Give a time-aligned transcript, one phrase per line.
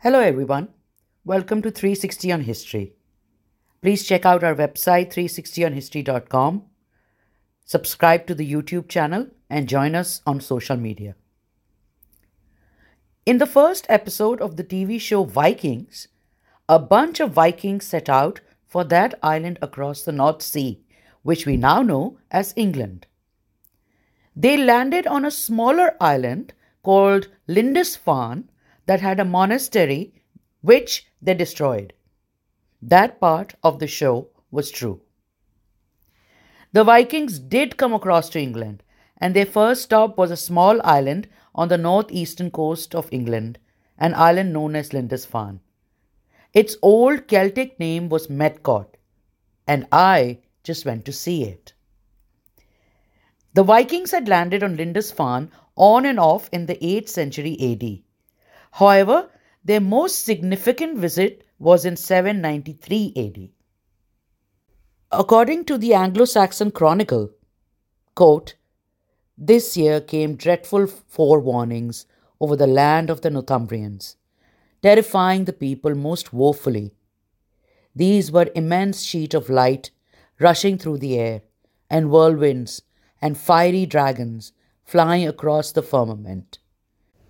[0.00, 0.68] Hello, everyone.
[1.24, 2.92] Welcome to 360 on History.
[3.80, 6.64] Please check out our website, 360onhistory.com,
[7.64, 11.16] subscribe to the YouTube channel, and join us on social media.
[13.24, 16.08] In the first episode of the TV show Vikings,
[16.68, 20.78] a bunch of Vikings set out for that island across the North Sea,
[21.22, 23.06] which we now know as England.
[24.36, 26.52] They landed on a smaller island
[26.82, 28.50] called Lindisfarne
[28.86, 30.14] that had a monastery
[30.62, 31.92] which they destroyed.
[32.80, 35.00] That part of the show was true.
[36.72, 38.82] The Vikings did come across to England,
[39.18, 43.58] and their first stop was a small island on the northeastern coast of England,
[43.98, 45.60] an island known as Lindisfarne.
[46.52, 48.96] Its old Celtic name was Medcaut,
[49.66, 51.72] and I just went to see it.
[53.54, 58.05] The Vikings had landed on Lindisfarne on and off in the 8th century AD.
[58.78, 59.30] However,
[59.64, 63.48] their most significant visit was in 793 AD.
[65.10, 67.30] According to the Anglo Saxon Chronicle,
[68.14, 68.54] quote,
[69.38, 72.04] this year came dreadful forewarnings
[72.38, 74.16] over the land of the Northumbrians,
[74.82, 76.92] terrifying the people most woefully.
[77.94, 79.90] These were immense sheets of light
[80.38, 81.40] rushing through the air,
[81.88, 82.82] and whirlwinds
[83.22, 84.52] and fiery dragons
[84.84, 86.58] flying across the firmament.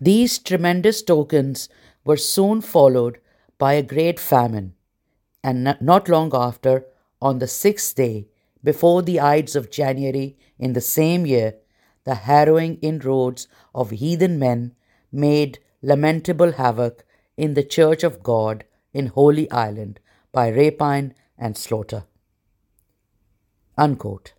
[0.00, 1.68] These tremendous tokens
[2.04, 3.18] were soon followed
[3.58, 4.74] by a great famine,
[5.42, 6.86] and not long after,
[7.22, 8.26] on the sixth day,
[8.62, 11.56] before the Ides of January in the same year,
[12.04, 14.74] the harrowing inroads of heathen men
[15.12, 17.04] made lamentable havoc
[17.36, 20.00] in the Church of God in Holy Island
[20.32, 22.04] by rapine and slaughter.
[23.76, 24.34] Unquote.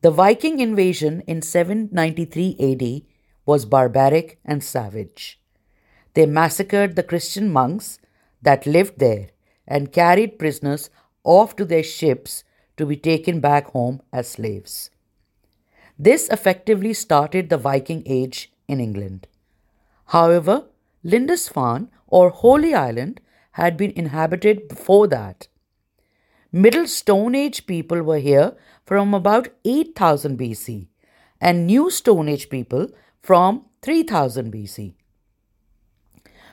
[0.00, 3.11] The Viking invasion in 793 AD
[3.44, 5.40] was barbaric and savage.
[6.14, 7.98] They massacred the Christian monks
[8.42, 9.28] that lived there
[9.66, 10.90] and carried prisoners
[11.24, 12.44] off to their ships
[12.76, 14.90] to be taken back home as slaves.
[15.98, 19.28] This effectively started the Viking Age in England.
[20.06, 20.66] However,
[21.04, 23.20] Lindisfarne or Holy Island
[23.52, 25.48] had been inhabited before that.
[26.50, 30.88] Middle Stone Age people were here from about 8000 BC,
[31.40, 32.88] and New Stone Age people
[33.22, 34.94] from 3000 BC.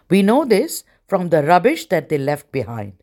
[0.09, 2.94] We know this from the rubbish that they left behind.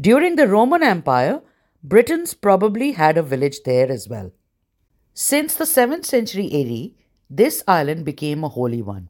[0.00, 1.42] During the Roman Empire,
[1.82, 4.32] Britons probably had a village there as well.
[5.12, 9.08] Since the 7th century AD, this island became a holy one.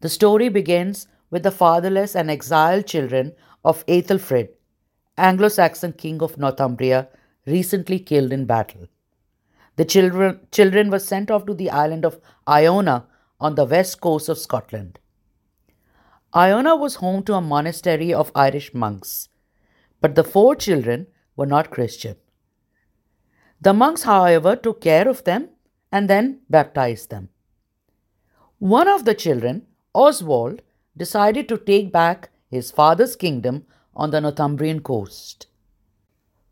[0.00, 3.32] The story begins with the fatherless and exiled children
[3.64, 4.48] of Aethelfrid,
[5.16, 7.08] Anglo Saxon king of Northumbria,
[7.46, 8.88] recently killed in battle.
[9.82, 13.04] The children, children were sent off to the island of Iona
[13.40, 15.00] on the west coast of Scotland.
[16.32, 19.28] Iona was home to a monastery of Irish monks,
[20.00, 22.14] but the four children were not Christian.
[23.60, 25.48] The monks, however, took care of them
[25.90, 27.30] and then baptized them.
[28.60, 29.66] One of the children,
[29.96, 30.62] Oswald,
[30.96, 33.66] decided to take back his father's kingdom
[33.96, 35.48] on the Northumbrian coast.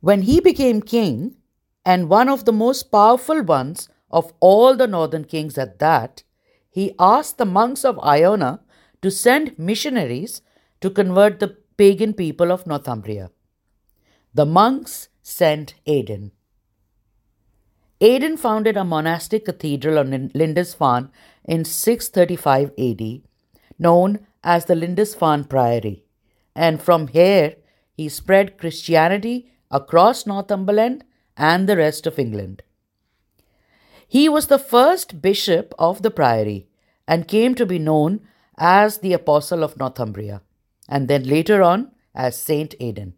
[0.00, 1.36] When he became king,
[1.84, 6.22] and one of the most powerful ones of all the northern kings at that,
[6.70, 8.60] he asked the monks of Iona
[9.02, 10.42] to send missionaries
[10.80, 13.30] to convert the pagan people of Northumbria.
[14.34, 16.32] The monks sent Aidan.
[18.00, 21.10] Aidan founded a monastic cathedral on Lindisfarne
[21.44, 23.22] in 635 AD,
[23.78, 26.04] known as the Lindisfarne Priory,
[26.54, 27.56] and from here
[27.92, 31.04] he spread Christianity across Northumberland
[31.40, 32.62] and the rest of England.
[34.06, 36.68] He was the first bishop of the priory
[37.08, 38.20] and came to be known
[38.58, 40.42] as the Apostle of Northumbria,
[40.86, 43.14] and then later on as Saint Aidan.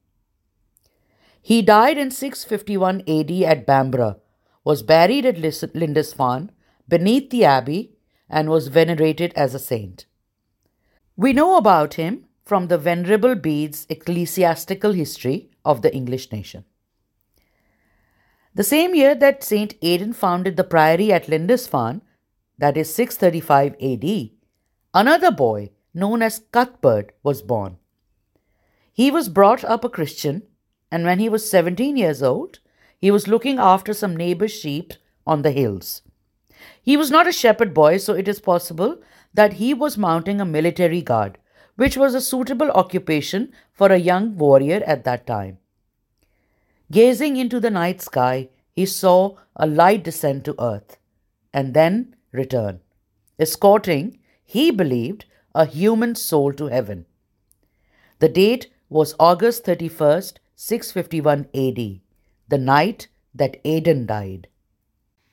[1.40, 4.20] He died in 651 AD at Bamborough,
[4.62, 5.38] was buried at
[5.74, 6.52] Lindisfarne
[6.88, 7.96] beneath the abbey,
[8.30, 10.06] and was venerated as a saint.
[11.16, 16.64] We know about him from the Venerable Bede's ecclesiastical history of the English nation.
[18.54, 19.74] The same year that St.
[19.80, 22.02] Aidan founded the priory at Lindisfarne,
[22.58, 24.30] that is 635 AD,
[24.92, 27.78] another boy known as Cuthbert was born.
[28.92, 30.42] He was brought up a Christian,
[30.90, 32.58] and when he was 17 years old,
[32.98, 34.92] he was looking after some neighbor's sheep
[35.26, 36.02] on the hills.
[36.82, 38.98] He was not a shepherd boy, so it is possible
[39.32, 41.38] that he was mounting a military guard,
[41.76, 45.58] which was a suitable occupation for a young warrior at that time.
[46.92, 50.98] Gazing into the night sky, he saw a light descend to earth
[51.50, 52.80] and then return,
[53.38, 55.24] escorting, he believed,
[55.54, 57.06] a human soul to heaven.
[58.18, 62.00] The date was August 31st, 651 AD,
[62.48, 64.48] the night that Aidan died.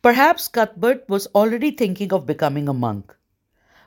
[0.02, 3.14] Perhaps Cuthbert was already thinking of becoming a monk,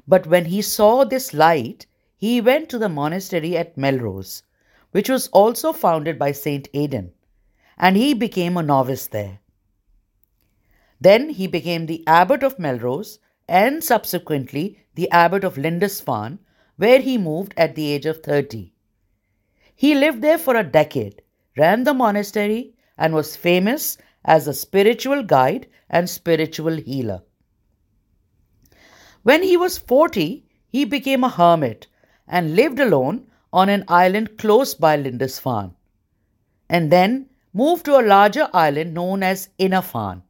[0.06, 1.86] but when he saw this light,
[2.18, 4.42] he went to the monastery at Melrose,
[4.90, 7.12] which was also founded by Saint Aidan,
[7.78, 9.40] and he became a novice there.
[11.00, 16.38] Then he became the abbot of Melrose and subsequently the abbot of Lindisfarne,
[16.76, 18.72] where he moved at the age of 30.
[19.74, 21.22] He lived there for a decade,
[21.56, 27.22] ran the monastery, and was famous as a spiritual guide and spiritual healer.
[29.22, 31.86] When he was 40, he became a hermit
[32.28, 35.74] and lived alone on an island close by Lindisfarne,
[36.68, 40.22] and then moved to a larger island known as Inner Farne.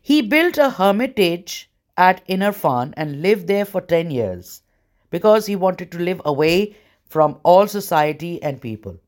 [0.00, 4.62] He built a hermitage at Inner Farne and lived there for 10 years
[5.10, 6.76] because he wanted to live away
[7.08, 8.98] from all society and people.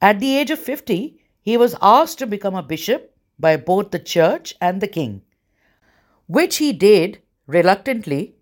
[0.00, 3.98] At the age of 50, he was asked to become a bishop by both the
[3.98, 5.22] church and the king,
[6.26, 8.36] which he did reluctantly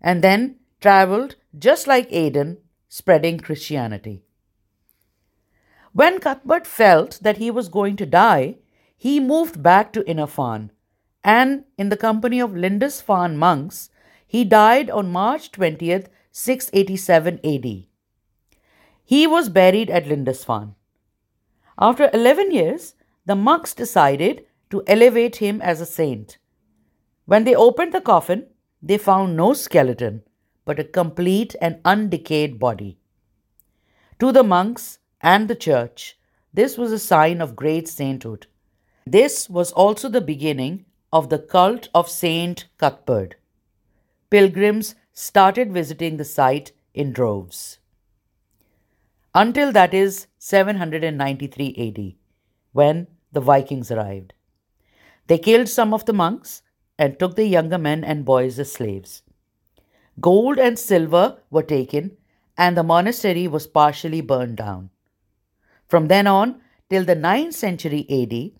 [0.00, 2.58] and then travelled just like Aidan,
[2.88, 4.23] spreading Christianity.
[5.94, 8.56] When Cuthbert felt that he was going to die,
[8.96, 10.26] he moved back to Inner
[11.22, 13.90] and in the company of Lindisfarne monks,
[14.26, 17.84] he died on March 20th, 687 AD.
[19.04, 20.74] He was buried at Lindisfarne.
[21.78, 26.38] After 11 years, the monks decided to elevate him as a saint.
[27.24, 28.48] When they opened the coffin,
[28.82, 30.24] they found no skeleton,
[30.64, 32.98] but a complete and undecayed body.
[34.18, 36.18] To the monks and the church,
[36.52, 38.46] this was a sign of great sainthood.
[39.06, 43.36] This was also the beginning of the cult of Saint Cuthbert.
[44.28, 47.78] Pilgrims started visiting the site in droves.
[49.34, 52.14] Until that is 793 AD,
[52.72, 54.34] when the Vikings arrived.
[55.26, 56.60] They killed some of the monks
[56.98, 59.22] and took the younger men and boys as slaves.
[60.20, 62.18] Gold and silver were taken,
[62.58, 64.90] and the monastery was partially burned down.
[65.88, 66.60] From then on,
[66.90, 68.52] till the 9th century AD,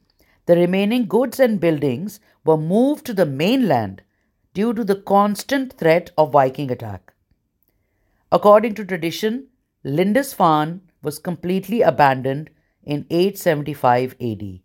[0.47, 4.03] the remaining goods and buildings were moved to the mainland
[4.53, 7.13] due to the constant threat of Viking attack.
[8.31, 9.49] According to tradition,
[9.85, 12.51] Lindisfarne was completely abandoned
[12.83, 14.61] in 875 AD.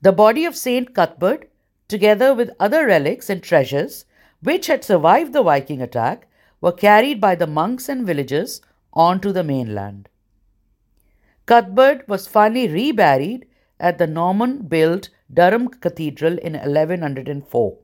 [0.00, 1.50] The body of Saint Cuthbert,
[1.88, 4.04] together with other relics and treasures
[4.42, 6.28] which had survived the Viking attack,
[6.60, 8.60] were carried by the monks and villagers
[8.92, 10.08] onto the mainland.
[11.46, 13.46] Cuthbert was finally reburied
[13.80, 17.78] at the Norman built Durham Cathedral in 1104.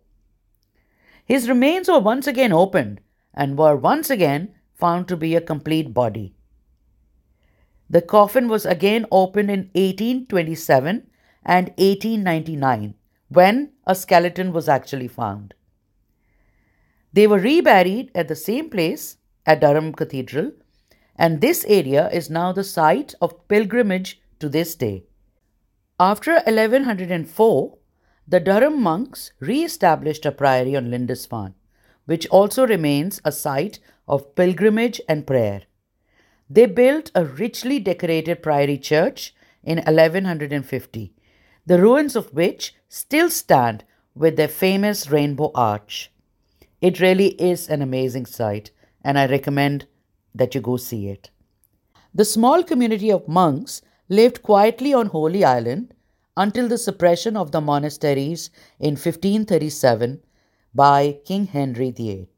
[1.25, 3.01] His remains were once again opened
[3.35, 6.35] and were once again found to be a complete body.
[7.91, 11.07] The coffin was again opened in 1827
[11.45, 12.95] and 1899
[13.29, 15.55] when a skeleton was actually found.
[17.13, 19.17] They were reburied at the same place
[19.47, 20.53] at Durham Cathedral,
[21.19, 25.05] and this area is now the site of pilgrimage to this day.
[25.99, 27.77] After 1104,
[28.29, 31.55] the Durham monks re established a priory on Lindisfarne,
[32.05, 35.63] which also remains a site of pilgrimage and prayer.
[36.49, 41.13] They built a richly decorated priory church in 1150,
[41.67, 43.85] the ruins of which still stand
[44.15, 46.13] with their famous rainbow arch.
[46.81, 48.71] It really is an amazing sight,
[49.03, 49.87] and I recommend
[50.35, 51.31] that you go see it.
[52.15, 55.95] The small community of monks lived quietly on Holy Island
[56.37, 60.21] until the suppression of the monasteries in 1537
[60.75, 62.29] by King Henry VIII.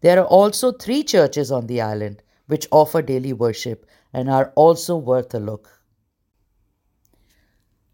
[0.00, 4.96] There are also three churches on the island which offer daily worship and are also
[4.96, 5.80] worth a look.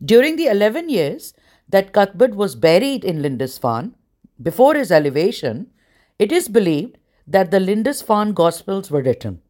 [0.05, 1.35] During the 11 years
[1.69, 3.95] that Cuthbert was buried in Lindisfarne,
[4.43, 5.71] before his elevation,
[6.19, 9.41] it is believed that the Lindisfarne Gospels were written.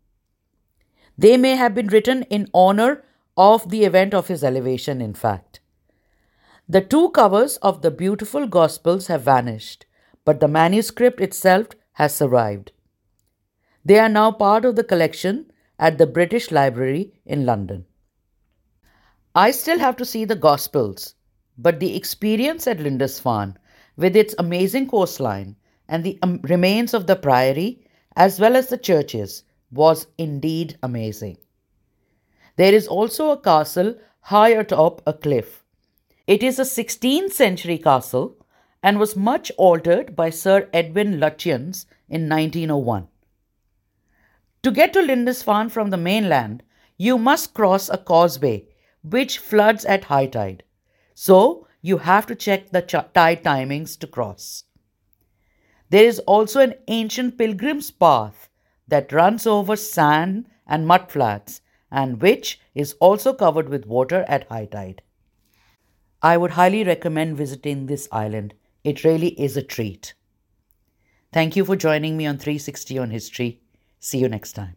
[1.19, 3.05] They may have been written in honor
[3.37, 5.61] of the event of his elevation, in fact.
[6.69, 9.87] The two covers of the beautiful Gospels have vanished,
[10.25, 12.73] but the manuscript itself has survived.
[13.85, 17.85] They are now part of the collection at the British Library in London.
[19.35, 21.15] I still have to see the Gospels,
[21.59, 23.59] but the experience at Lindisfarne,
[23.97, 25.57] with its amazing coastline
[25.89, 27.87] and the um, remains of the priory,
[28.17, 31.37] as well as the churches, was indeed amazing.
[32.57, 35.63] There is also a castle high atop a cliff.
[36.27, 38.37] It is a 16th century castle
[38.83, 43.09] and was much altered by Sir Edwin Lutyens in 1901.
[44.63, 46.63] To get to Lindisfarne from the mainland,
[46.97, 48.67] you must cross a causeway
[49.03, 50.63] which floods at high tide.
[51.15, 54.65] So, you have to check the ch- tide timings to cross.
[55.95, 58.49] There is also an ancient pilgrim's path
[58.89, 64.49] that runs over sand and mud flats and which is also covered with water at
[64.49, 65.03] high tide.
[66.21, 68.55] I would highly recommend visiting this island.
[68.83, 70.15] It really is a treat.
[71.33, 73.61] Thank you for joining me on 360 on History.
[74.01, 74.75] See you next time.